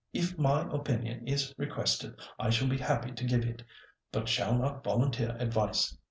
If 0.13 0.35
my 0.35 0.67
opinion 0.73 1.27
is 1.27 1.53
requested, 1.59 2.15
I 2.39 2.49
shall 2.49 2.67
be 2.67 2.79
happy 2.79 3.11
to 3.11 3.23
give 3.23 3.45
it, 3.45 3.61
but 4.11 4.27
shall 4.27 4.57
not 4.57 4.83
volunteer 4.83 5.35
advice. 5.37 5.95